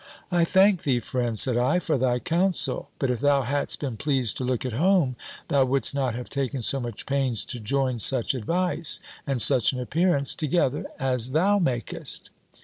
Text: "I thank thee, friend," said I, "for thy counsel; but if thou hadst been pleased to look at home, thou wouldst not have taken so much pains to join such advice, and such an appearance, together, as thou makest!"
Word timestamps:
"I 0.31 0.43
thank 0.45 0.81
thee, 0.81 0.99
friend," 0.99 1.37
said 1.37 1.57
I, 1.59 1.77
"for 1.77 1.95
thy 1.95 2.17
counsel; 2.17 2.89
but 2.97 3.11
if 3.11 3.19
thou 3.19 3.43
hadst 3.43 3.81
been 3.81 3.97
pleased 3.97 4.35
to 4.37 4.43
look 4.43 4.65
at 4.65 4.73
home, 4.73 5.15
thou 5.47 5.63
wouldst 5.65 5.93
not 5.93 6.15
have 6.15 6.27
taken 6.27 6.63
so 6.63 6.79
much 6.79 7.05
pains 7.05 7.45
to 7.45 7.59
join 7.59 7.99
such 7.99 8.33
advice, 8.33 8.99
and 9.27 9.43
such 9.43 9.73
an 9.73 9.79
appearance, 9.79 10.33
together, 10.33 10.87
as 10.97 11.33
thou 11.33 11.59
makest!" 11.59 12.31